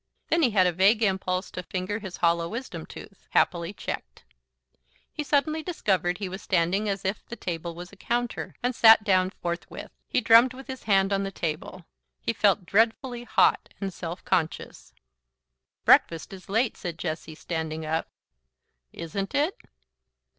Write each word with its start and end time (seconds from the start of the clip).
Then 0.29 0.41
he 0.41 0.49
had 0.49 0.65
a 0.65 0.71
vague 0.73 1.03
impulse 1.03 1.51
to 1.51 1.61
finger 1.61 1.99
his 1.99 2.17
hollow 2.17 2.49
wisdom 2.49 2.87
tooth 2.87 3.27
happily 3.33 3.71
checked. 3.71 4.23
He 5.13 5.23
suddenly 5.23 5.61
discovered 5.61 6.17
he 6.17 6.27
was 6.27 6.41
standing 6.41 6.89
as 6.89 7.05
if 7.05 7.23
the 7.27 7.35
table 7.35 7.75
was 7.75 7.91
a 7.93 7.95
counter, 7.95 8.55
and 8.63 8.73
sat 8.73 9.03
down 9.03 9.29
forthwith. 9.29 9.91
He 10.07 10.19
drummed 10.19 10.55
with 10.55 10.65
his 10.65 10.81
hand 10.89 11.13
on 11.13 11.21
the 11.21 11.29
table. 11.31 11.85
He 12.19 12.33
felt 12.33 12.65
dreadfully 12.65 13.25
hot 13.25 13.75
and 13.79 13.93
self 13.93 14.25
conscious. 14.25 14.91
"Breakfast 15.85 16.33
is 16.33 16.49
late," 16.49 16.77
said 16.77 16.97
Jessie, 16.97 17.35
standing 17.35 17.85
up. 17.85 18.07
"Isn't 18.91 19.35
it?" 19.35 19.55